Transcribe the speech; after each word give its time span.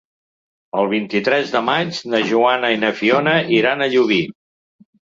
El 0.79 0.89
vint-i-tres 0.93 1.53
de 1.57 1.61
maig 1.67 2.01
na 2.15 2.23
Joana 2.33 2.73
i 2.79 2.81
na 2.87 2.93
Fiona 3.03 3.39
iran 3.61 3.87
a 3.89 3.95
Llubí. 3.95 4.21